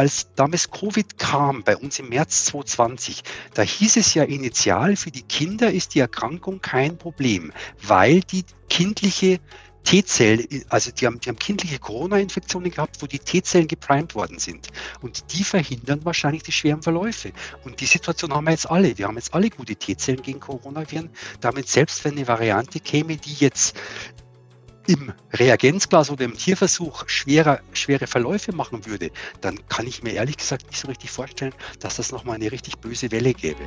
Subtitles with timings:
[0.00, 5.10] als damals Covid kam, bei uns im März 2020, da hieß es ja initial, für
[5.10, 9.40] die Kinder ist die Erkrankung kein Problem, weil die kindliche
[9.84, 14.68] T-Zellen, also die haben, die haben kindliche Corona-Infektionen gehabt, wo die T-Zellen geprimed worden sind.
[15.02, 17.32] Und die verhindern wahrscheinlich die schweren Verläufe.
[17.64, 18.96] Und die Situation haben wir jetzt alle.
[18.96, 21.10] Wir haben jetzt alle gute T-Zellen gegen Coronaviren.
[21.40, 23.74] Damit selbst wenn eine Variante käme, die jetzt
[24.90, 30.36] im Reagenzglas oder im Tierversuch schwerer, schwere Verläufe machen würde, dann kann ich mir ehrlich
[30.36, 33.62] gesagt nicht so richtig vorstellen, dass das nochmal eine richtig böse Welle gäbe.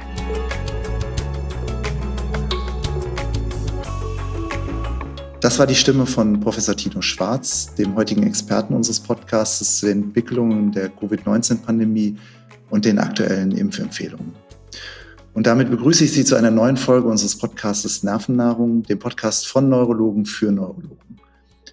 [5.40, 10.04] Das war die Stimme von Professor Tino Schwarz, dem heutigen Experten unseres Podcasts zu den
[10.04, 12.18] Entwicklungen der Covid-19-Pandemie
[12.70, 14.34] und den aktuellen Impfempfehlungen.
[15.34, 19.68] Und damit begrüße ich Sie zu einer neuen Folge unseres Podcasts Nervennahrung, dem Podcast von
[19.68, 21.20] Neurologen für Neurologen.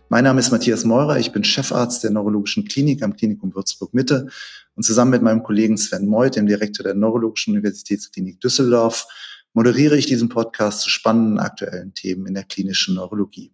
[0.08, 4.28] Mein Name ist Matthias Meurer, ich bin Chefarzt der Neurologischen Klinik am Klinikum Würzburg Mitte
[4.76, 9.06] und zusammen mit meinem Kollegen Sven Meuth, dem Direktor der Neurologischen Universitätsklinik Düsseldorf,
[9.52, 13.52] moderiere ich diesen Podcast zu spannenden aktuellen Themen in der klinischen Neurologie.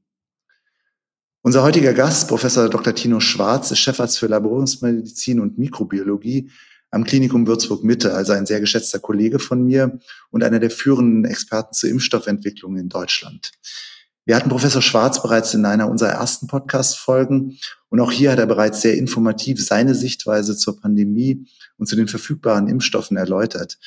[1.42, 2.94] Unser heutiger Gast, Professor Dr.
[2.94, 6.48] Tino Schwarz, ist Chefarzt für Laborungsmedizin und Mikrobiologie
[6.96, 9.98] am Klinikum Würzburg Mitte, also ein sehr geschätzter Kollege von mir
[10.30, 13.52] und einer der führenden Experten zur Impfstoffentwicklung in Deutschland.
[14.24, 17.58] Wir hatten Professor Schwarz bereits in einer unserer ersten Podcast-Folgen
[17.90, 22.08] und auch hier hat er bereits sehr informativ seine Sichtweise zur Pandemie und zu den
[22.08, 23.78] verfügbaren Impfstoffen erläutert.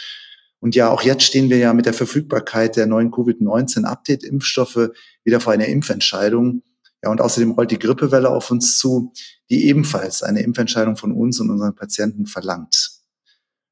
[0.59, 4.91] Und ja, auch jetzt stehen wir ja mit der Verfügbarkeit der neuen Covid-19-Update-Impfstoffe
[5.23, 6.61] wieder vor einer Impfentscheidung.
[7.03, 9.13] Ja, und außerdem rollt die Grippewelle auf uns zu,
[9.49, 12.98] die ebenfalls eine Impfentscheidung von uns und unseren Patienten verlangt.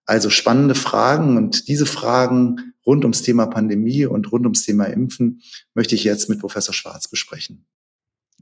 [0.08, 5.42] Also spannende Fragen und diese Fragen rund ums Thema Pandemie und rund ums Thema Impfen
[5.76, 7.66] möchte ich jetzt mit Professor Schwarz besprechen.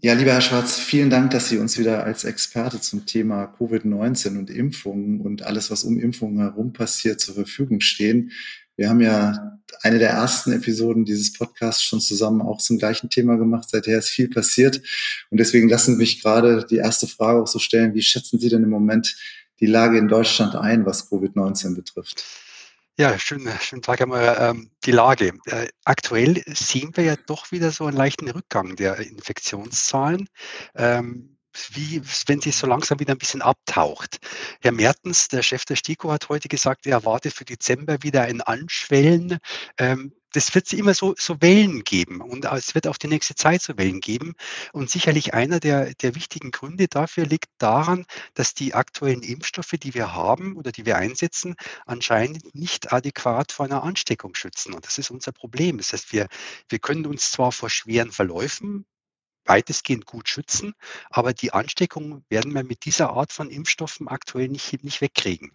[0.01, 4.37] Ja, lieber Herr Schwarz, vielen Dank, dass Sie uns wieder als Experte zum Thema Covid-19
[4.37, 8.31] und Impfungen und alles, was um Impfungen herum passiert, zur Verfügung stehen.
[8.75, 13.37] Wir haben ja eine der ersten Episoden dieses Podcasts schon zusammen auch zum gleichen Thema
[13.37, 13.69] gemacht.
[13.69, 14.81] Seither ist viel passiert.
[15.31, 17.95] Und deswegen lassen Sie mich gerade die erste Frage auch so stellen.
[17.95, 19.15] Wie schätzen Sie denn im Moment
[19.59, 22.23] die Lage in Deutschland ein, was Covid-19 betrifft?
[22.97, 24.37] Ja, schönen, schönen Tag einmal.
[24.39, 25.33] Ähm, die Lage.
[25.47, 30.29] Äh, aktuell sehen wir ja doch wieder so einen leichten Rückgang der Infektionszahlen.
[30.75, 31.34] Ähm,
[31.71, 34.19] wie wenn sie so langsam wieder ein bisschen abtaucht.
[34.61, 38.41] Herr Mertens, der Chef der STIKO, hat heute gesagt, er erwartet für Dezember wieder ein
[38.41, 39.39] Anschwellen.
[39.77, 43.35] Ähm, das wird es immer so, so Wellen geben und es wird auch die nächste
[43.35, 44.33] Zeit so Wellen geben.
[44.73, 49.93] Und sicherlich einer der, der wichtigen Gründe dafür liegt daran, dass die aktuellen Impfstoffe, die
[49.93, 51.55] wir haben oder die wir einsetzen,
[51.85, 54.73] anscheinend nicht adäquat vor einer Ansteckung schützen.
[54.73, 55.77] Und das ist unser Problem.
[55.77, 56.27] Das heißt, wir,
[56.67, 58.85] wir können uns zwar vor schweren Verläufen
[59.45, 60.73] weitestgehend gut schützen.
[61.09, 65.51] Aber die Ansteckung werden wir mit dieser Art von Impfstoffen aktuell nicht, nicht wegkriegen.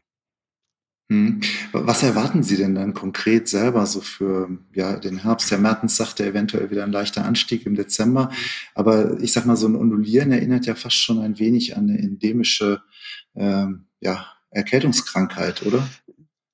[1.10, 1.40] Hm.
[1.72, 5.50] Was erwarten Sie denn dann konkret selber so für ja, den Herbst?
[5.50, 8.30] Herr Mertens sagte eventuell wieder ein leichter Anstieg im Dezember.
[8.76, 11.98] Aber ich sag mal, so ein Ondulieren erinnert ja fast schon ein wenig an eine
[11.98, 12.82] endemische
[13.34, 15.88] ähm, ja, Erkältungskrankheit, oder?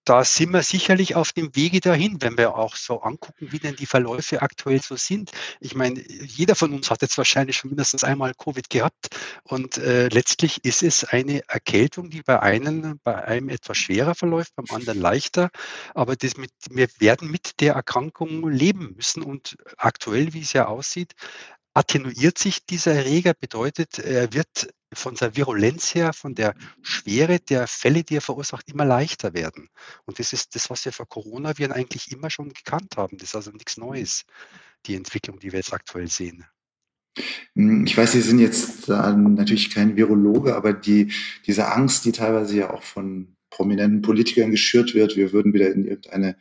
[0.06, 3.74] Da sind wir sicherlich auf dem Wege dahin, wenn wir auch so angucken, wie denn
[3.74, 5.32] die Verläufe aktuell so sind.
[5.60, 9.08] Ich meine, jeder von uns hat jetzt wahrscheinlich schon mindestens einmal Covid gehabt
[9.42, 14.54] und äh, letztlich ist es eine Erkältung, die bei einem, bei einem etwas schwerer verläuft,
[14.54, 15.50] beim anderen leichter.
[15.92, 20.66] Aber das mit, wir werden mit der Erkrankung leben müssen und aktuell, wie es ja
[20.66, 21.14] aussieht,
[21.76, 27.66] attenuiert sich dieser Erreger, bedeutet, er wird von der Virulenz her, von der Schwere der
[27.66, 29.68] Fälle, die er verursacht, immer leichter werden.
[30.06, 33.18] Und das ist das, was wir vor Coronaviren eigentlich immer schon gekannt haben.
[33.18, 34.24] Das ist also nichts Neues,
[34.86, 36.46] die Entwicklung, die wir jetzt aktuell sehen.
[37.54, 41.12] Hm, ich weiß, Sie sind jetzt natürlich kein Virologe, aber die,
[41.44, 45.84] diese Angst, die teilweise ja auch von prominenten Politikern geschürt wird, wir würden wieder in
[45.84, 46.38] irgendeine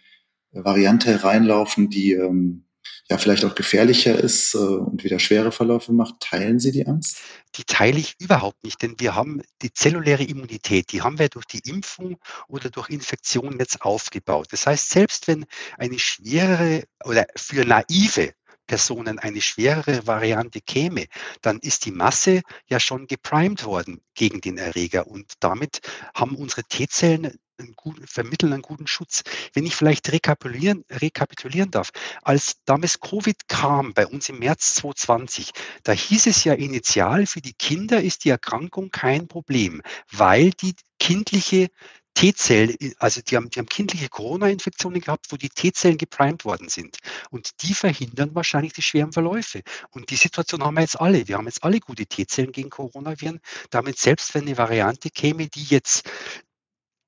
[0.52, 2.66] Variante reinlaufen, die ähm,
[3.09, 6.19] ja vielleicht auch gefährlicher ist äh, und wieder schwere Verläufe macht.
[6.19, 7.19] Teilen Sie die Angst?
[7.55, 11.46] Die teile ich überhaupt nicht, denn wir haben die zelluläre Immunität, die haben wir durch
[11.46, 12.17] die Impfung
[12.47, 14.47] oder durch Infektion jetzt aufgebaut.
[14.52, 15.46] Das heißt, selbst wenn
[15.78, 18.34] eine schwerere oder für naive
[18.67, 21.05] Personen eine schwerere Variante käme,
[21.41, 25.81] dann ist die Masse ja schon geprimed worden gegen den Erreger und damit
[26.16, 29.23] haben unsere T-Zellen einen guten, vermitteln einen guten Schutz.
[29.53, 31.91] Wenn ich vielleicht rekapitulieren, rekapitulieren darf,
[32.22, 35.52] als damals Covid kam bei uns im März 2020,
[35.84, 39.81] da hieß es ja initial, für die Kinder ist die Erkrankung kein Problem,
[40.11, 41.69] weil die kindliche
[42.16, 46.97] T-Zellen, also die haben, die haben kindliche Corona-Infektionen gehabt, wo die T-Zellen geprimed worden sind.
[47.29, 49.63] Und die verhindern wahrscheinlich die schweren Verläufe.
[49.90, 51.28] Und die Situation haben wir jetzt alle.
[51.28, 53.41] Wir haben jetzt alle gute T-Zellen gegen Coronaviren.
[53.69, 56.09] Damit selbst wenn eine Variante käme, die jetzt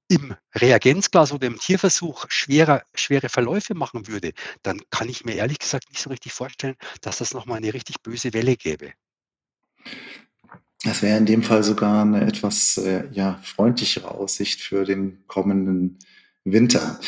[0.07, 4.31] im Reagenzglas oder im Tierversuch schwerer, schwere Verläufe machen würde,
[4.63, 8.01] dann kann ich mir ehrlich gesagt nicht so richtig vorstellen, dass das nochmal eine richtig
[8.01, 8.93] böse Welle gäbe.
[10.83, 15.97] Das wäre in dem Fall sogar eine etwas äh, ja, freundlichere Aussicht für den kommenden
[16.45, 16.99] Winter.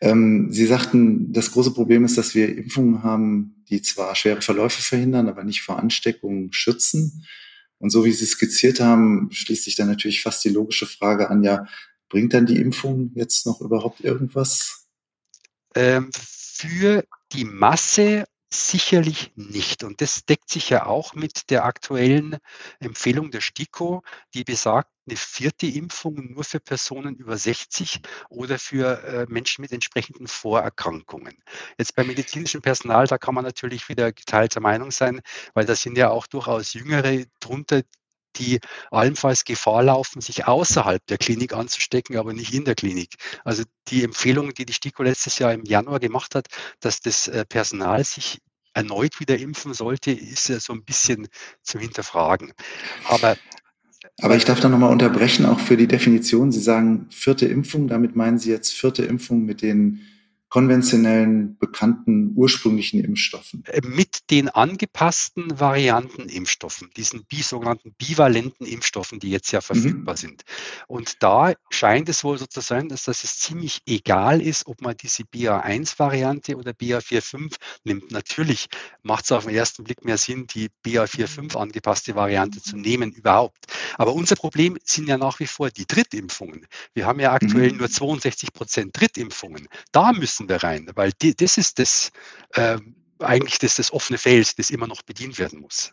[0.00, 4.82] Ähm, Sie sagten, das große Problem ist, dass wir Impfungen haben, die zwar schwere Verläufe
[4.82, 7.26] verhindern, aber nicht vor Ansteckungen schützen.
[7.78, 11.42] Und so wie Sie skizziert haben, schließt sich dann natürlich fast die logische Frage an,
[11.42, 11.66] ja,
[12.10, 14.86] bringt dann die Impfung jetzt noch überhaupt irgendwas?
[15.74, 19.84] Ähm, für die Masse Sicherlich nicht.
[19.84, 22.36] Und das deckt sich ja auch mit der aktuellen
[22.80, 24.02] Empfehlung der STIKO,
[24.34, 29.70] die besagt, eine vierte Impfung nur für Personen über 60 oder für äh, Menschen mit
[29.70, 31.36] entsprechenden Vorerkrankungen.
[31.78, 35.20] Jetzt beim medizinischen Personal, da kann man natürlich wieder geteilter Meinung sein,
[35.54, 37.82] weil da sind ja auch durchaus Jüngere drunter,
[38.36, 38.60] die
[38.90, 43.14] allenfalls Gefahr laufen, sich außerhalb der Klinik anzustecken, aber nicht in der Klinik.
[43.44, 46.46] Also die Empfehlung, die die STIKO letztes Jahr im Januar gemacht hat,
[46.80, 48.38] dass das äh, Personal sich
[48.72, 51.28] erneut wieder impfen sollte, ist ja so ein bisschen
[51.62, 52.52] zu hinterfragen.
[53.04, 53.36] Aber
[54.22, 56.52] aber ich darf da nochmal unterbrechen, auch für die Definition.
[56.52, 60.00] Sie sagen vierte Impfung, damit meinen Sie jetzt vierte Impfung mit den
[60.50, 63.64] konventionellen, bekannten, ursprünglichen Impfstoffen?
[63.66, 70.14] Äh, mit den angepassten Varianten Impfstoffen, diesen bi sogenannten bivalenten Impfstoffen, die jetzt ja verfügbar
[70.14, 70.18] mhm.
[70.18, 70.42] sind.
[70.88, 74.82] Und da scheint es wohl so zu sein, dass das es ziemlich egal ist, ob
[74.82, 78.10] man diese BA1-Variante oder BA45 nimmt.
[78.10, 78.66] Natürlich
[79.02, 83.66] macht es auf den ersten Blick mehr Sinn, die BA45 angepasste Variante zu nehmen überhaupt.
[83.96, 86.66] Aber unser Problem sind ja nach wie vor die Drittimpfungen.
[86.94, 87.78] Wir haben ja aktuell mhm.
[87.78, 89.68] nur 62 Prozent Drittimpfungen.
[89.92, 92.10] Da müssen müssen wir rein, weil die, das ist das
[92.54, 92.78] äh,
[93.18, 95.92] eigentlich das, das offene Feld, das immer noch bedient werden muss.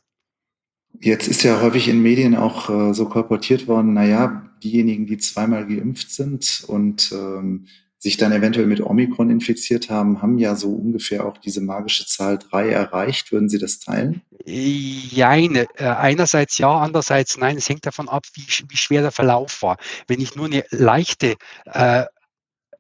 [1.00, 5.68] Jetzt ist ja häufig in Medien auch äh, so kolportiert worden, naja, diejenigen, die zweimal
[5.68, 7.68] geimpft sind und ähm,
[8.00, 12.38] sich dann eventuell mit Omikron infiziert haben, haben ja so ungefähr auch diese magische Zahl
[12.38, 13.32] 3 erreicht.
[13.32, 14.22] Würden Sie das teilen?
[14.46, 15.56] Jein.
[15.56, 17.58] Äh, einerseits ja, andererseits nein.
[17.58, 19.78] Es hängt davon ab, wie, wie schwer der Verlauf war.
[20.08, 21.36] Wenn ich nur eine leichte
[21.66, 22.06] äh,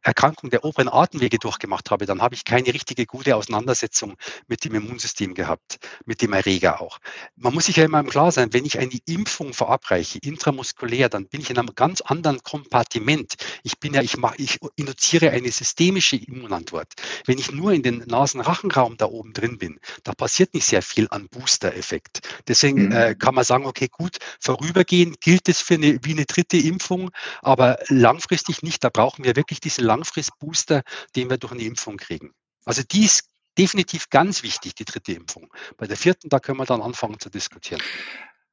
[0.07, 4.15] Erkrankung der oberen Atemwege durchgemacht habe, dann habe ich keine richtige gute Auseinandersetzung
[4.48, 7.00] mit dem Immunsystem gehabt, mit dem Erreger auch.
[7.36, 11.27] Man muss sich ja immer im Klar sein, wenn ich eine Impfung verabreiche, intramuskulär, dann
[11.27, 13.36] bin ich in einem ganz anderen Kompartiment.
[13.63, 16.94] Ich bin ja, ich mache, ich induziere eine systemische Immunantwort.
[17.25, 21.07] Wenn ich nur in den Nasenrachenraum da oben drin bin, da passiert nicht sehr viel
[21.09, 22.21] an Booster-Effekt.
[22.48, 22.92] Deswegen mhm.
[22.94, 27.12] äh, kann man sagen, okay, gut, vorübergehend gilt es für eine, wie eine dritte Impfung,
[27.42, 28.86] aber langfristig nicht.
[28.86, 30.84] Da brauchen wir wirklich diese Langfristbooster,
[31.16, 32.32] den wir durch eine Impfung kriegen.
[32.66, 33.24] Also die ist
[33.58, 35.50] definitiv ganz wichtig, die dritte Impfung.
[35.78, 37.82] Bei der vierten, da können wir dann anfangen zu diskutieren.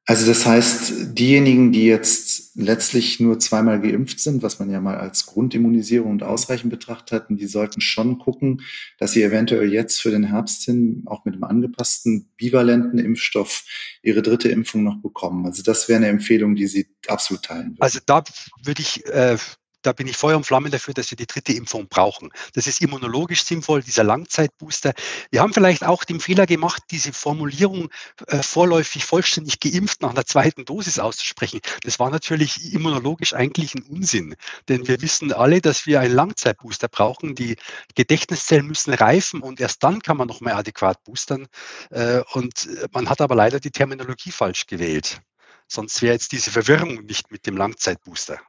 [0.07, 4.97] Also das heißt, diejenigen, die jetzt letztlich nur zweimal geimpft sind, was man ja mal
[4.97, 8.61] als Grundimmunisierung und ausreichend betrachtet hatten, die sollten schon gucken,
[8.99, 13.63] dass sie eventuell jetzt für den Herbst hin auch mit einem angepassten bivalenten Impfstoff
[14.03, 15.43] ihre dritte Impfung noch bekommen.
[15.47, 17.81] Also das wäre eine Empfehlung, die Sie absolut teilen würden.
[17.81, 18.23] Also da
[18.63, 19.37] würde ich äh,
[19.85, 22.31] da bin ich Feuer und Flamme dafür, dass wir die dritte Impfung brauchen.
[22.53, 24.93] Das ist immunologisch sinnvoll, dieser Langzeitbooster.
[25.31, 27.89] Wir haben vielleicht auch den Fehler gemacht, diese Formulierung
[28.27, 31.59] äh, vorläufig vollständig geimpft nach einer zweiten Dosis auszusprechen.
[31.83, 34.35] Das war natürlich immunologisch eigentlich ein Unsinn,
[34.67, 37.35] denn wir wissen alle, dass wir einen Langzeitbooster brauchen.
[37.35, 37.55] Die
[37.95, 41.47] Gedächtniszellen müssen reifen und erst dann kann man noch mal adäquat boostern.
[41.91, 45.21] Äh, und man hat aber leider die Terminologie falsch gewählt.
[45.67, 48.39] Sonst wäre jetzt diese Verwirrung nicht mit dem Langzeitbooster.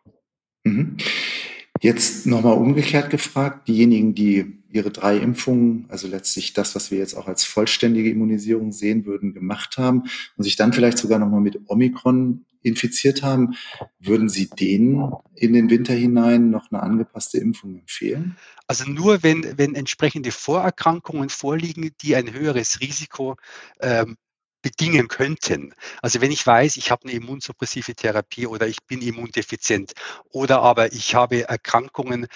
[0.66, 0.96] Mhm.
[1.80, 7.14] Jetzt nochmal umgekehrt gefragt, diejenigen, die ihre drei Impfungen, also letztlich das, was wir jetzt
[7.14, 10.04] auch als vollständige Immunisierung sehen würden, gemacht haben
[10.36, 13.54] und sich dann vielleicht sogar nochmal mit Omikron infiziert haben,
[14.00, 18.36] würden Sie denen in den Winter hinein noch eine angepasste Impfung empfehlen?
[18.66, 23.36] Also nur wenn, wenn entsprechende Vorerkrankungen vorliegen, die ein höheres Risiko
[23.80, 24.16] ähm,
[24.66, 25.74] bedingen könnten.
[26.02, 29.92] Also wenn ich weiß, ich habe eine immunsuppressive Therapie oder ich bin immundefizient
[30.30, 32.26] oder aber ich habe Erkrankungen,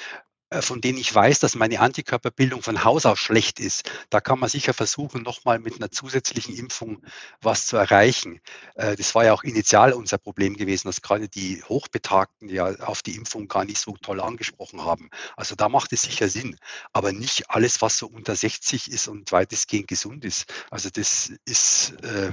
[0.53, 4.49] von denen ich weiß, dass meine Antikörperbildung von Haus aus schlecht ist, da kann man
[4.49, 7.03] sicher versuchen, nochmal mit einer zusätzlichen Impfung
[7.41, 8.41] was zu erreichen.
[8.75, 13.03] Äh, das war ja auch initial unser Problem gewesen, dass gerade die Hochbetagten ja auf
[13.03, 15.11] die Impfung gar nicht so toll angesprochen haben.
[15.37, 16.57] Also da macht es sicher Sinn,
[16.93, 20.53] aber nicht alles, was so unter 60 ist und weitestgehend gesund ist.
[20.71, 22.33] Also das ist äh,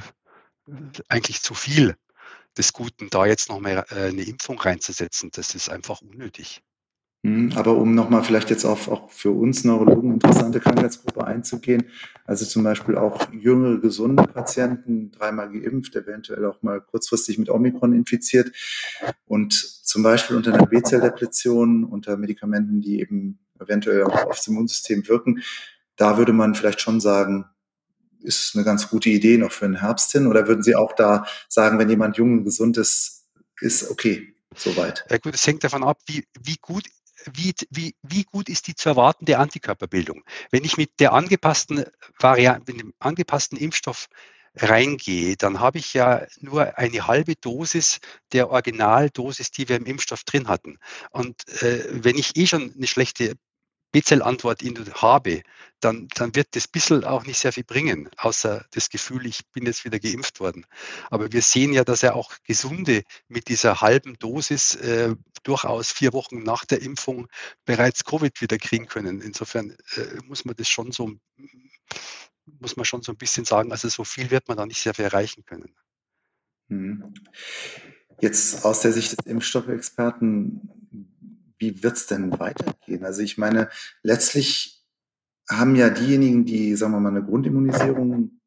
[1.08, 1.96] eigentlich zu viel
[2.58, 5.30] des Guten, da jetzt noch mal äh, eine Impfung reinzusetzen.
[5.34, 6.62] Das ist einfach unnötig.
[7.24, 11.86] Mhm, aber um nochmal vielleicht jetzt auf auch für uns Neurologen interessante Krankheitsgruppe einzugehen,
[12.26, 17.94] also zum Beispiel auch jüngere, gesunde Patienten, dreimal geimpft, eventuell auch mal kurzfristig mit Omikron
[17.94, 18.52] infiziert
[19.26, 25.42] und zum Beispiel unter einer B-Zelldepletion, unter Medikamenten, die eben eventuell auch aufs Immunsystem wirken,
[25.96, 27.46] da würde man vielleicht schon sagen,
[28.22, 30.28] ist eine ganz gute Idee noch für den Herbst hin?
[30.28, 33.26] Oder würden Sie auch da sagen, wenn jemand jung und gesund ist,
[33.62, 35.06] ist okay, soweit?
[35.10, 36.86] Ja gut, es hängt davon ab, wie, wie gut
[37.34, 40.24] wie, wie, wie gut ist die zu erwartende Antikörperbildung?
[40.52, 41.86] Wenn ich mit der angepassten
[42.20, 44.08] Variante, mit dem angepassten Impfstoff
[44.56, 48.00] reingehe, dann habe ich ja nur eine halbe Dosis
[48.34, 50.78] der Originaldosis, die wir im Impfstoff drin hatten.
[51.12, 53.34] Und äh, wenn ich eh schon eine schlechte
[53.92, 54.62] B-Zell-Antwort
[55.02, 55.44] habe,
[55.80, 59.66] dann, dann wird das bisschen auch nicht sehr viel bringen, außer das Gefühl, ich bin
[59.66, 60.66] jetzt wieder geimpft worden.
[61.10, 66.14] Aber wir sehen ja, dass ja auch Gesunde mit dieser halben Dosis äh, durchaus vier
[66.14, 67.28] Wochen nach der Impfung
[67.66, 69.22] bereits Covid wieder kriegen können.
[69.22, 71.14] Insofern äh, muss man das schon so,
[72.60, 74.94] muss man schon so ein bisschen sagen, also so viel wird man da nicht sehr
[74.94, 75.76] viel erreichen können.
[76.70, 77.14] Mhm.
[78.20, 81.17] Jetzt aus der Sicht des Impfstoffexperten,
[81.58, 83.04] wie wird es denn weitergehen?
[83.04, 83.70] Also ich meine,
[84.04, 84.84] letztlich
[85.50, 88.38] haben ja diejenigen, die, sagen wir mal, eine Grundimmunisierung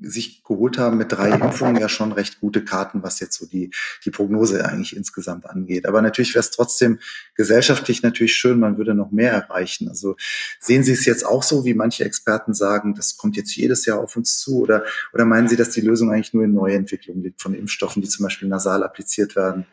[0.00, 3.70] sich geholt haben mit drei Impfungen ja schon recht gute Karten, was jetzt so die,
[4.04, 5.86] die Prognose eigentlich insgesamt angeht.
[5.86, 7.00] Aber natürlich wäre es trotzdem
[7.34, 9.88] gesellschaftlich natürlich schön, man würde noch mehr erreichen.
[9.88, 10.16] Also
[10.60, 13.98] sehen Sie es jetzt auch so, wie manche Experten sagen, das kommt jetzt jedes Jahr
[13.98, 14.60] auf uns zu?
[14.60, 18.08] Oder, oder meinen Sie, dass die Lösung eigentlich nur in Neuentwicklung liegt von Impfstoffen, die
[18.08, 19.66] zum Beispiel nasal appliziert werden?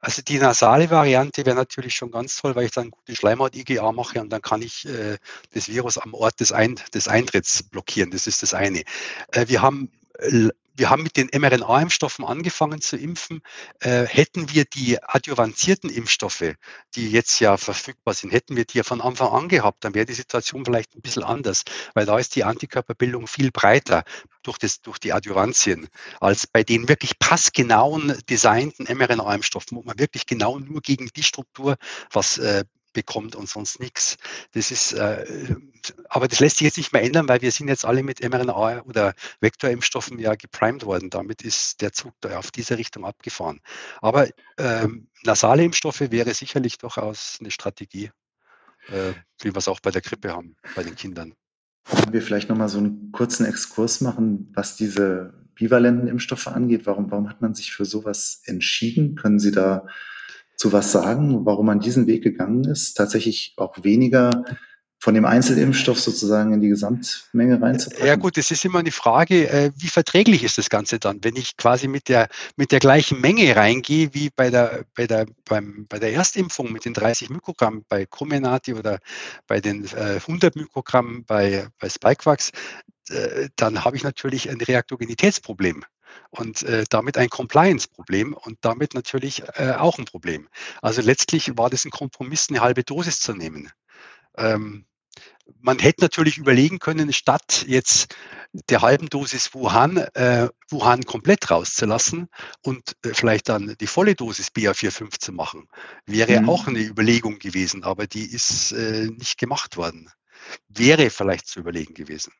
[0.00, 4.20] Also die nasale Variante wäre natürlich schon ganz toll, weil ich dann gute Schleimhaut-IgA mache
[4.20, 5.18] und dann kann ich äh,
[5.52, 8.10] das Virus am Ort des, Ein des Eintritts blockieren.
[8.10, 8.82] Das ist das eine.
[9.32, 9.90] Äh, wir haben
[10.80, 13.42] wir haben mit den mRNA-Impfstoffen angefangen zu impfen.
[13.80, 16.54] Äh, hätten wir die adjuvantierten Impfstoffe,
[16.94, 20.06] die jetzt ja verfügbar sind, hätten wir die ja von Anfang an gehabt, dann wäre
[20.06, 24.04] die Situation vielleicht ein bisschen anders, weil da ist die Antikörperbildung viel breiter
[24.42, 25.86] durch, das, durch die Adjuvantien
[26.18, 31.76] als bei den wirklich passgenauen designten mRNA-Impfstoffen, wo man wirklich genau nur gegen die Struktur
[32.10, 34.16] was äh, bekommt und sonst nichts.
[34.52, 35.24] Das ist, äh,
[36.08, 38.82] aber das lässt sich jetzt nicht mehr ändern, weil wir sind jetzt alle mit mRNA
[38.82, 41.10] oder Vektorimpfstoffen ja geprimed worden.
[41.10, 43.60] Damit ist der Zug da auf diese Richtung abgefahren.
[44.00, 44.28] Aber
[44.58, 48.10] ähm, nasale Impfstoffe wäre sicherlich durchaus eine Strategie,
[48.88, 51.34] äh, wie wir es auch bei der Grippe haben, bei den Kindern.
[51.84, 56.86] Können wir vielleicht nochmal so einen kurzen Exkurs machen, was diese bivalenten Impfstoffe angeht?
[56.86, 59.16] Warum, warum hat man sich für sowas entschieden?
[59.16, 59.86] Können Sie da
[60.60, 64.44] zu was sagen, warum man diesen Weg gegangen ist, tatsächlich auch weniger
[64.98, 68.06] von dem Einzelimpfstoff sozusagen in die Gesamtmenge reinzupacken?
[68.06, 71.34] Ja gut, es ist immer eine Frage, äh, wie verträglich ist das Ganze dann, wenn
[71.36, 75.86] ich quasi mit der, mit der gleichen Menge reingehe wie bei der, bei, der, beim,
[75.88, 78.98] bei der Erstimpfung mit den 30 Mikrogramm bei Comirnaty oder
[79.46, 82.50] bei den 100 äh, Mikrogramm bei, bei Spikevax,
[83.08, 85.84] äh, dann habe ich natürlich ein Reaktogenitätsproblem
[86.30, 90.48] und äh, damit ein Compliance-Problem und damit natürlich äh, auch ein Problem.
[90.82, 93.70] Also letztlich war das ein Kompromiss, eine halbe Dosis zu nehmen.
[94.36, 94.86] Ähm,
[95.60, 98.14] man hätte natürlich überlegen können, statt jetzt
[98.68, 102.28] der halben Dosis Wuhan, äh, Wuhan komplett rauszulassen
[102.62, 105.68] und äh, vielleicht dann die volle Dosis BA45 zu machen,
[106.06, 106.48] wäre mhm.
[106.48, 110.10] auch eine Überlegung gewesen, aber die ist äh, nicht gemacht worden.
[110.68, 112.32] Wäre vielleicht zu überlegen gewesen.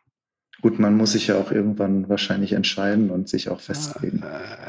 [0.62, 4.23] Gut, man muss sich ja auch irgendwann wahrscheinlich entscheiden und sich auch festlegen.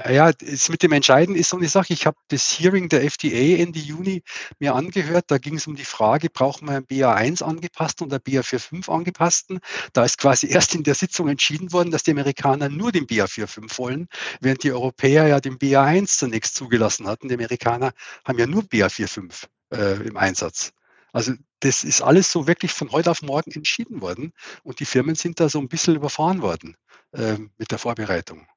[0.05, 1.91] Äh, ja, das mit dem Entscheiden ist so eine Sache.
[1.91, 4.23] Ich habe das Hearing der FDA Ende Juni
[4.59, 5.25] mir angehört.
[5.27, 9.59] Da ging es um die Frage, brauchen wir einen BA1 angepassten oder BA45 angepassten?
[9.91, 13.77] Da ist quasi erst in der Sitzung entschieden worden, dass die Amerikaner nur den BA45
[13.77, 14.07] wollen,
[14.39, 17.27] während die Europäer ja den BA1 zunächst zugelassen hatten.
[17.27, 17.91] Die Amerikaner
[18.23, 20.71] haben ja nur BA45 äh, im Einsatz.
[21.11, 25.15] Also das ist alles so wirklich von heute auf morgen entschieden worden und die Firmen
[25.15, 26.75] sind da so ein bisschen überfahren worden
[27.13, 28.47] äh, mit der Vorbereitung.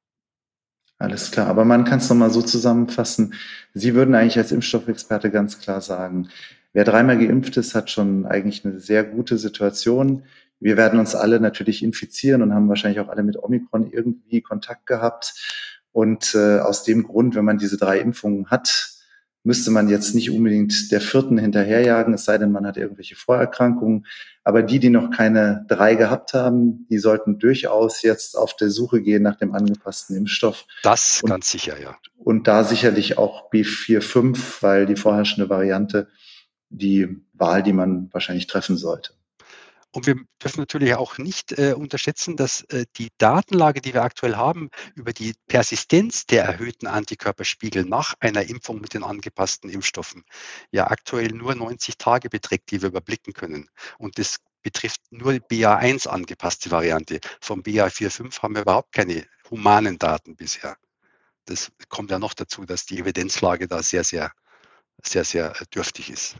[0.98, 3.34] Alles klar, aber man kann es nochmal so zusammenfassen.
[3.74, 6.28] Sie würden eigentlich als Impfstoffexperte ganz klar sagen,
[6.72, 10.24] wer dreimal geimpft ist, hat schon eigentlich eine sehr gute Situation.
[10.60, 14.86] Wir werden uns alle natürlich infizieren und haben wahrscheinlich auch alle mit Omikron irgendwie Kontakt
[14.86, 15.34] gehabt.
[15.92, 18.93] Und äh, aus dem Grund, wenn man diese drei Impfungen hat,
[19.44, 24.06] müsste man jetzt nicht unbedingt der vierten hinterherjagen, es sei denn, man hat irgendwelche Vorerkrankungen.
[24.42, 29.02] Aber die, die noch keine drei gehabt haben, die sollten durchaus jetzt auf der Suche
[29.02, 30.66] gehen nach dem angepassten Impfstoff.
[30.82, 31.96] Das und, ganz sicher, ja.
[32.16, 36.08] Und da sicherlich auch B45, weil die vorherrschende Variante
[36.70, 39.12] die Wahl, die man wahrscheinlich treffen sollte.
[39.94, 44.34] Und wir dürfen natürlich auch nicht äh, unterschätzen, dass äh, die Datenlage, die wir aktuell
[44.34, 50.24] haben, über die Persistenz der erhöhten Antikörperspiegel nach einer Impfung mit den angepassten Impfstoffen
[50.72, 53.70] ja aktuell nur 90 Tage beträgt, die wir überblicken können.
[53.96, 57.20] Und das betrifft nur die BA1 angepasste Variante.
[57.40, 60.76] Vom BA4.5 haben wir überhaupt keine humanen Daten bisher.
[61.44, 64.32] Das kommt ja noch dazu, dass die Evidenzlage da sehr, sehr,
[65.04, 66.36] sehr, sehr äh, dürftig ist.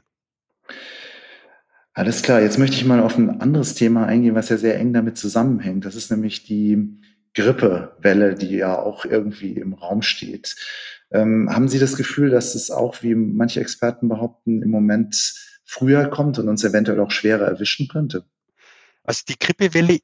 [1.97, 4.93] Alles klar, jetzt möchte ich mal auf ein anderes Thema eingehen, was ja sehr eng
[4.93, 5.85] damit zusammenhängt.
[5.85, 6.99] Das ist nämlich die
[7.35, 10.57] Grippewelle, die ja auch irgendwie im Raum steht.
[11.13, 15.35] Ähm, haben Sie das Gefühl, dass es auch, wie manche Experten behaupten, im Moment
[15.65, 18.25] früher kommt und uns eventuell auch schwerer erwischen könnte?
[19.05, 20.01] Also die Grippewelle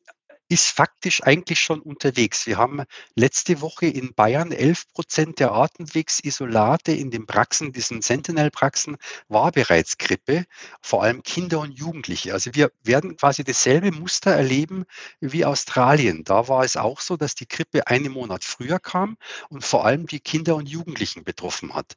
[0.51, 2.45] ist faktisch eigentlich schon unterwegs.
[2.45, 2.83] Wir haben
[3.15, 8.97] letzte Woche in Bayern 11 Prozent der Atemwegsisolate in den Praxen, diesen Sentinel-Praxen,
[9.29, 10.45] war bereits Grippe,
[10.83, 12.33] vor allem Kinder und Jugendliche.
[12.33, 14.87] Also wir werden quasi dasselbe Muster erleben
[15.21, 16.25] wie Australien.
[16.25, 19.17] Da war es auch so, dass die Grippe einen Monat früher kam
[19.51, 21.95] und vor allem die Kinder und Jugendlichen betroffen hat.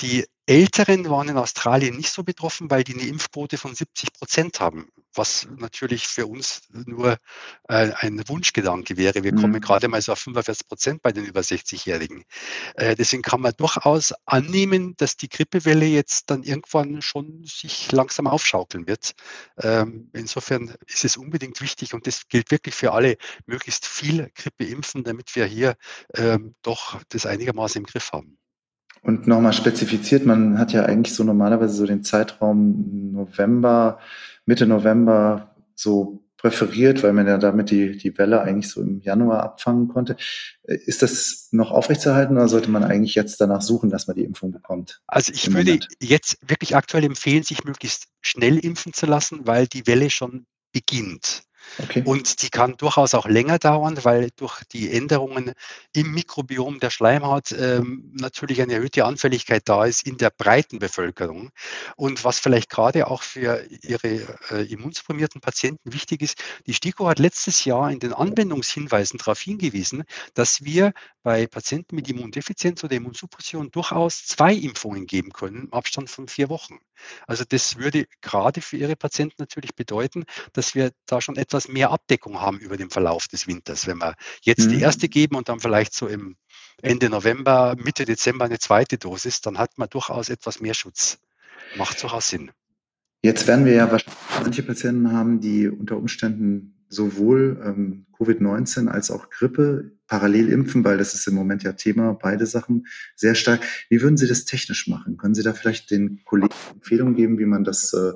[0.00, 4.60] Die Älteren waren in Australien nicht so betroffen, weil die eine Impfquote von 70 Prozent
[4.60, 7.16] haben, was natürlich für uns nur
[7.68, 9.24] äh, ein Wunschgedanke wäre.
[9.24, 9.60] Wir kommen mhm.
[9.62, 12.24] gerade mal so auf 45 Prozent bei den über 60-Jährigen.
[12.74, 18.26] Äh, deswegen kann man durchaus annehmen, dass die Grippewelle jetzt dann irgendwann schon sich langsam
[18.26, 19.14] aufschaukeln wird.
[19.62, 24.66] Ähm, insofern ist es unbedingt wichtig und das gilt wirklich für alle, möglichst viel Grippe
[24.66, 25.76] impfen, damit wir hier
[26.14, 28.36] ähm, doch das einigermaßen im Griff haben.
[29.04, 33.98] Und nochmal spezifiziert, man hat ja eigentlich so normalerweise so den Zeitraum November,
[34.46, 39.42] Mitte November so präferiert, weil man ja damit die, die Welle eigentlich so im Januar
[39.42, 40.16] abfangen konnte.
[40.62, 44.52] Ist das noch aufrechtzuerhalten oder sollte man eigentlich jetzt danach suchen, dass man die Impfung
[44.52, 45.02] bekommt?
[45.06, 45.88] Also ich würde Moment?
[46.00, 51.44] jetzt wirklich aktuell empfehlen, sich möglichst schnell impfen zu lassen, weil die Welle schon beginnt.
[51.82, 52.02] Okay.
[52.04, 55.52] Und die kann durchaus auch länger dauern, weil durch die Änderungen
[55.92, 61.50] im Mikrobiom der Schleimhaut ähm, natürlich eine erhöhte Anfälligkeit da ist in der breiten Bevölkerung.
[61.96, 67.18] Und was vielleicht gerade auch für ihre äh, immunsupprimierten Patienten wichtig ist, die STIKO hat
[67.18, 70.04] letztes Jahr in den Anwendungshinweisen darauf hingewiesen,
[70.34, 70.92] dass wir
[71.22, 76.48] bei Patienten mit Immundefizienz oder Immunsuppression durchaus zwei Impfungen geben können im Abstand von vier
[76.48, 76.78] Wochen.
[77.26, 81.90] Also das würde gerade für Ihre Patienten natürlich bedeuten, dass wir da schon etwas mehr
[81.90, 83.86] Abdeckung haben über den Verlauf des Winters.
[83.86, 84.70] Wenn wir jetzt mhm.
[84.70, 86.36] die erste geben und dann vielleicht so im
[86.82, 91.18] Ende November, Mitte Dezember eine zweite Dosis, dann hat man durchaus etwas mehr Schutz.
[91.76, 92.50] Macht durchaus Sinn.
[93.22, 99.10] Jetzt werden wir ja wahrscheinlich manche Patienten haben, die unter Umständen sowohl ähm, Covid-19 als
[99.10, 103.62] auch Grippe parallel impfen, weil das ist im Moment ja Thema, beide Sachen sehr stark.
[103.88, 105.16] Wie würden Sie das technisch machen?
[105.16, 108.12] Können Sie da vielleicht den Kollegen Empfehlungen geben, wie man das äh,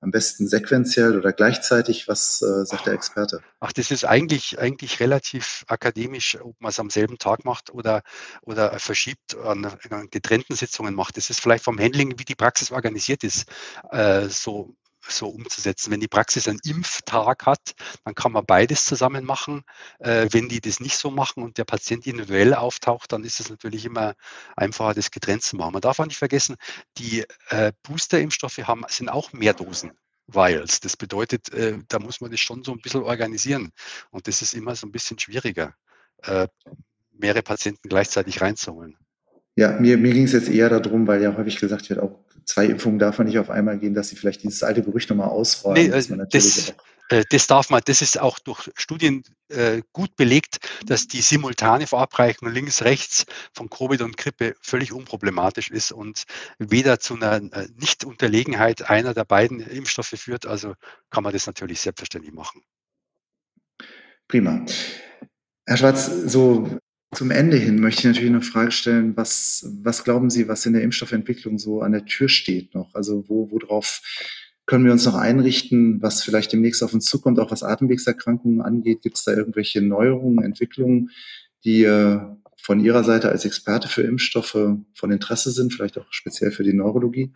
[0.00, 2.06] am besten sequenziell oder gleichzeitig?
[2.08, 3.40] Was äh, sagt der Experte?
[3.60, 8.02] Ach, das ist eigentlich, eigentlich relativ akademisch, ob man es am selben Tag macht oder,
[8.42, 11.16] oder verschiebt, an, an getrennten Sitzungen macht.
[11.16, 13.46] Das ist vielleicht vom Handling, wie die Praxis organisiert ist,
[13.90, 14.76] äh, so
[15.08, 15.90] so umzusetzen.
[15.90, 19.62] Wenn die Praxis einen Impftag hat, dann kann man beides zusammen machen.
[19.98, 23.50] Äh, wenn die das nicht so machen und der Patient individuell auftaucht, dann ist es
[23.50, 24.14] natürlich immer
[24.56, 25.72] einfacher, das getrennt zu machen.
[25.72, 26.56] Man darf auch nicht vergessen,
[26.98, 29.92] die äh, Booster-Impfstoffe haben, sind auch mehr Dosen.
[30.28, 30.80] Vials.
[30.80, 33.72] Das bedeutet, äh, da muss man das schon so ein bisschen organisieren.
[34.10, 35.74] Und das ist immer so ein bisschen schwieriger,
[36.22, 36.48] äh,
[37.12, 38.96] mehrere Patienten gleichzeitig reinzuholen.
[39.56, 42.66] Ja, mir, mir ging es jetzt eher darum, weil ja häufig gesagt wird, auch zwei
[42.66, 45.88] Impfungen darf man nicht auf einmal gehen, dass sie vielleicht dieses alte Gerücht nochmal ausräumen.
[45.88, 46.74] Nee, also das,
[47.10, 51.86] äh, das, darf man, das ist auch durch Studien äh, gut belegt, dass die simultane
[51.86, 56.24] Verabreichung links, rechts von Covid und Grippe völlig unproblematisch ist und
[56.58, 60.46] weder zu einer äh, Nichtunterlegenheit einer der beiden Impfstoffe führt.
[60.46, 60.74] Also
[61.10, 62.62] kann man das natürlich selbstverständlich machen.
[64.28, 64.64] Prima.
[65.66, 66.78] Herr Schwarz, so
[67.14, 70.72] zum Ende hin möchte ich natürlich noch Frage stellen, was, was glauben Sie, was in
[70.72, 72.94] der Impfstoffentwicklung so an der Tür steht noch?
[72.94, 74.00] Also wo, worauf
[74.64, 79.02] können wir uns noch einrichten, was vielleicht demnächst auf uns zukommt, auch was Atemwegserkrankungen angeht?
[79.02, 81.10] Gibt es da irgendwelche Neuerungen, Entwicklungen,
[81.64, 82.20] die äh,
[82.56, 86.72] von Ihrer Seite als Experte für Impfstoffe von Interesse sind, vielleicht auch speziell für die
[86.72, 87.32] Neurologie?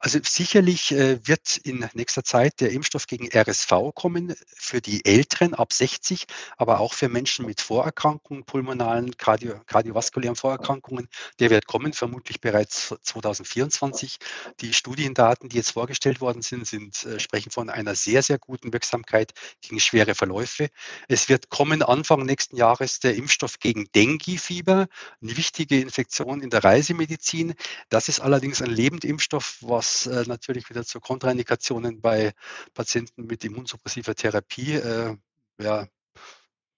[0.00, 5.54] Also sicherlich äh, wird in nächster Zeit der Impfstoff gegen RSV kommen für die Älteren
[5.54, 11.08] ab 60, aber auch für Menschen mit Vorerkrankungen, pulmonalen, kardio, kardiovaskulären Vorerkrankungen.
[11.40, 14.18] Der wird kommen, vermutlich bereits 2024.
[14.60, 18.72] Die Studiendaten, die jetzt vorgestellt worden sind, sind äh, sprechen von einer sehr, sehr guten
[18.72, 19.32] Wirksamkeit
[19.62, 20.68] gegen schwere Verläufe.
[21.08, 24.86] Es wird kommen Anfang nächsten Jahres der Impfstoff gegen Dengue-Fieber,
[25.20, 27.54] eine wichtige Infektion in der Reisemedizin.
[27.88, 32.32] Das ist allerdings ein Lebendimpfstoff, was was äh, natürlich wieder zu Kontraindikationen bei
[32.74, 35.16] Patienten mit immunsuppressiver Therapie äh,
[35.60, 35.86] ja,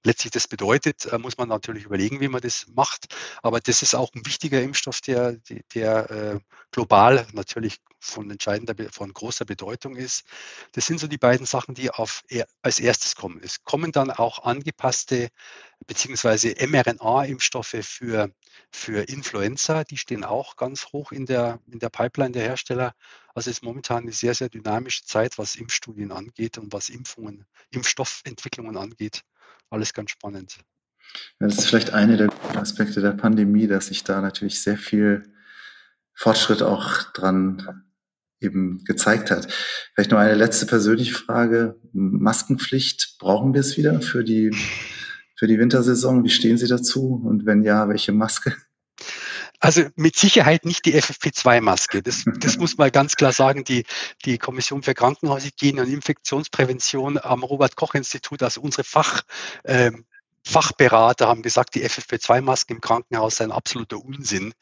[0.05, 3.14] letztlich das bedeutet, äh, muss man natürlich überlegen, wie man das macht.
[3.42, 5.37] Aber das ist auch ein wichtiger Impfstoff, der,
[5.75, 10.25] der äh, global natürlich von entscheidender, von großer Bedeutung ist.
[10.73, 12.23] Das sind so die beiden Sachen, die auf,
[12.62, 13.40] als erstes kommen.
[13.42, 15.29] Es kommen dann auch angepasste
[15.87, 18.33] beziehungsweise mRNA-Impfstoffe für,
[18.71, 19.85] für Influenza.
[19.85, 22.93] Die stehen auch ganz hoch in der, in der Pipeline der Hersteller.
[23.35, 27.47] Also es ist momentan eine sehr, sehr dynamische Zeit, was Impfstudien angeht und was Impfungen,
[27.71, 29.23] Impfstoffentwicklungen angeht
[29.71, 30.59] alles ganz spannend.
[31.41, 35.33] Ja, das ist vielleicht einer der Aspekte der Pandemie, dass sich da natürlich sehr viel
[36.15, 37.85] Fortschritt auch dran
[38.41, 39.53] eben gezeigt hat.
[39.95, 41.79] Vielleicht noch eine letzte persönliche Frage.
[41.93, 44.51] Maskenpflicht, brauchen wir es wieder für die,
[45.40, 46.22] für die Wintersaison?
[46.22, 47.18] Wie stehen Sie dazu?
[47.24, 48.55] Und wenn ja, welche Maske?
[49.59, 52.03] Also mit Sicherheit nicht die FFP2-Maske.
[52.03, 53.64] Das, das muss man ganz klar sagen.
[53.64, 53.87] Die,
[54.26, 59.22] die Kommission für Krankenhaushygiene und Infektionsprävention am Robert-Koch-Institut, also unsere Fach,
[59.64, 60.05] ähm,
[60.46, 64.53] Fachberater haben gesagt, die FFP2-Masken im Krankenhaus seien absoluter Unsinn.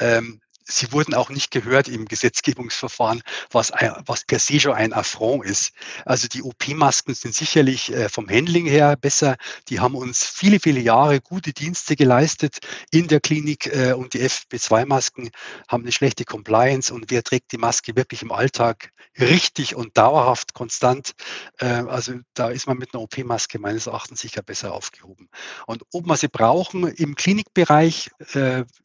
[0.00, 3.70] Ähm, sie wurden auch nicht gehört im Gesetzgebungsverfahren, was,
[4.06, 5.72] was per se schon ein Affront ist.
[6.04, 9.36] Also die OP-Masken sind sicherlich äh, vom Handling her besser.
[9.68, 12.58] Die haben uns viele, viele Jahre gute Dienste geleistet
[12.90, 15.30] in der Klinik äh, und die FP2-Masken
[15.68, 20.54] haben eine schlechte Compliance und wer trägt die Maske wirklich im Alltag richtig und dauerhaft
[20.54, 21.12] konstant?
[21.58, 25.28] Äh, also da ist man mit einer OP-Maske meines Erachtens sicher besser aufgehoben.
[25.66, 28.10] Und ob wir sie brauchen im Klinikbereich,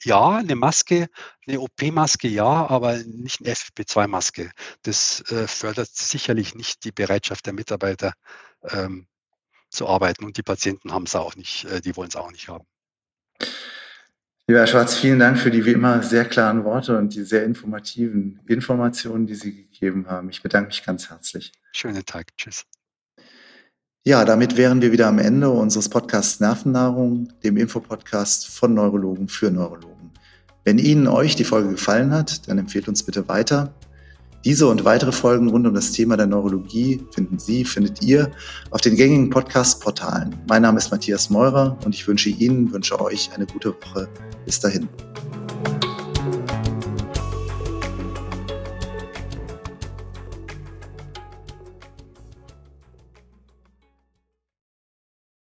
[0.03, 1.07] ja, eine Maske,
[1.49, 4.51] eine OP-Maske ja, aber nicht eine FFP2-Maske.
[4.83, 8.13] Das äh, fördert sicherlich nicht die Bereitschaft der Mitarbeiter
[8.63, 9.07] ähm,
[9.69, 12.47] zu arbeiten und die Patienten haben es auch nicht, äh, die wollen es auch nicht
[12.47, 12.65] haben.
[14.47, 17.43] Lieber Herr Schwarz, vielen Dank für die wie immer sehr klaren Worte und die sehr
[17.43, 20.29] informativen Informationen, die Sie gegeben haben.
[20.29, 21.51] Ich bedanke mich ganz herzlich.
[21.71, 22.35] Schönen Tag.
[22.35, 22.65] Tschüss.
[24.03, 29.51] Ja, damit wären wir wieder am Ende unseres Podcasts Nervennahrung, dem Infopodcast von Neurologen für
[29.51, 29.98] Neurologen.
[30.69, 33.73] Wenn Ihnen euch die Folge gefallen hat, dann empfehlt uns bitte weiter.
[34.45, 38.29] Diese und weitere Folgen rund um das Thema der Neurologie finden Sie, findet ihr
[38.69, 40.35] auf den gängigen Podcast-Portalen.
[40.47, 44.07] Mein Name ist Matthias Meurer und ich wünsche Ihnen, wünsche euch eine gute Woche.
[44.45, 44.87] Bis dahin.